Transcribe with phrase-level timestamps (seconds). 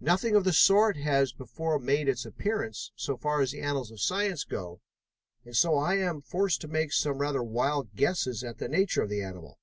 [0.00, 4.02] Nothing of the sort has before made its appearance, so far as the annals of
[4.02, 4.82] science go,
[5.46, 9.08] and so I am forced to make some rather wild guesses at the nature of
[9.08, 9.58] the animal.